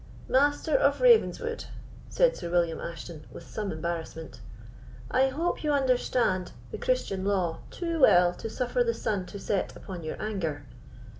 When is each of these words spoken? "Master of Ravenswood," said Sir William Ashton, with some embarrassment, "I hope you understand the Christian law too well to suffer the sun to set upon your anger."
"Master 0.27 0.75
of 0.75 0.99
Ravenswood," 0.99 1.65
said 2.09 2.35
Sir 2.35 2.49
William 2.49 2.81
Ashton, 2.81 3.25
with 3.31 3.45
some 3.47 3.71
embarrassment, 3.71 4.39
"I 5.11 5.27
hope 5.27 5.63
you 5.63 5.71
understand 5.73 6.53
the 6.71 6.79
Christian 6.79 7.23
law 7.23 7.59
too 7.69 7.99
well 7.99 8.33
to 8.33 8.49
suffer 8.49 8.83
the 8.83 8.95
sun 8.95 9.27
to 9.27 9.37
set 9.37 9.75
upon 9.75 10.01
your 10.03 10.19
anger." 10.19 10.65